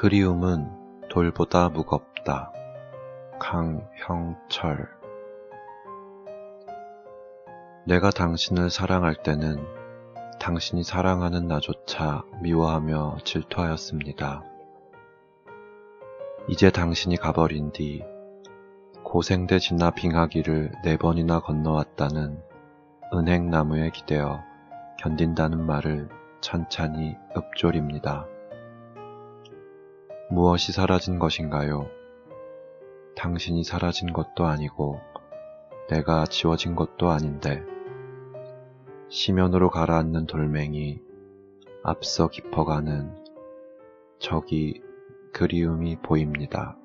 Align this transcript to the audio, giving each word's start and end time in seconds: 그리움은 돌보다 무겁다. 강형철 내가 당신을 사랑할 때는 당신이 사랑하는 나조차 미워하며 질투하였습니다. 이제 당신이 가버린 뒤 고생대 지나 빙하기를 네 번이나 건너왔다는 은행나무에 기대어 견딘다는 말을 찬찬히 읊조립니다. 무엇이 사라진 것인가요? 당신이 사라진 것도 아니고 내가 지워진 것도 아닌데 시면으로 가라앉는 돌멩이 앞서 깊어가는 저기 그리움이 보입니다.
그리움은 0.00 0.70
돌보다 1.10 1.70
무겁다. 1.70 2.52
강형철 3.40 4.88
내가 7.84 8.10
당신을 8.10 8.70
사랑할 8.70 9.16
때는 9.24 9.56
당신이 10.38 10.84
사랑하는 10.84 11.48
나조차 11.48 12.22
미워하며 12.40 13.16
질투하였습니다. 13.24 14.44
이제 16.46 16.70
당신이 16.70 17.16
가버린 17.16 17.72
뒤 17.72 18.04
고생대 19.02 19.58
지나 19.58 19.90
빙하기를 19.90 20.74
네 20.84 20.96
번이나 20.96 21.40
건너왔다는 21.40 22.40
은행나무에 23.12 23.90
기대어 23.90 24.44
견딘다는 25.00 25.66
말을 25.66 26.08
찬찬히 26.40 27.16
읊조립니다. 27.36 28.28
무엇이 30.30 30.72
사라진 30.72 31.18
것인가요? 31.18 31.88
당신이 33.16 33.64
사라진 33.64 34.12
것도 34.12 34.44
아니고 34.44 35.00
내가 35.88 36.26
지워진 36.26 36.76
것도 36.76 37.08
아닌데 37.08 37.62
시면으로 39.08 39.70
가라앉는 39.70 40.26
돌멩이 40.26 41.00
앞서 41.82 42.28
깊어가는 42.28 43.24
저기 44.18 44.82
그리움이 45.32 45.96
보입니다. 46.02 46.76